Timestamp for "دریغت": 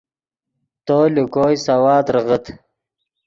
2.07-2.43